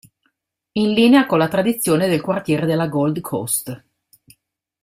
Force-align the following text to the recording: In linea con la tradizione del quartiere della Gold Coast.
In 0.79 0.93
linea 0.93 1.27
con 1.27 1.37
la 1.37 1.47
tradizione 1.47 2.07
del 2.07 2.21
quartiere 2.21 2.65
della 2.65 2.87
Gold 2.87 3.21
Coast. 3.21 3.83